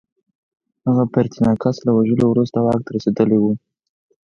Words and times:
هغه 0.87 1.03
پرتیناکس 1.13 1.75
له 1.85 1.91
وژلو 1.97 2.25
وروسته 2.29 2.57
واک 2.65 2.81
ته 2.85 2.89
رسېدلی 2.95 3.37
و 3.39 3.45